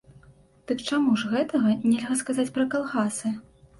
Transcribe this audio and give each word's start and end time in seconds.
Дык 0.69 0.79
чаму 0.89 1.11
ж 1.23 1.29
гэтага 1.33 1.75
нельга 1.91 2.19
сказаць 2.23 2.51
пра 2.57 2.65
калгасы? 2.73 3.29